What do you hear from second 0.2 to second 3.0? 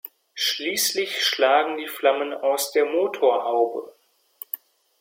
Schließlich schlagen die Flammen aus der